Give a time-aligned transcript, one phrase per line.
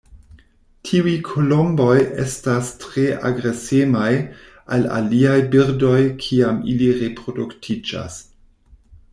[0.87, 4.09] Tiuj kolomboj estas tre agresemaj
[4.79, 8.19] al aliaj birdoj kiam ili reproduktiĝas.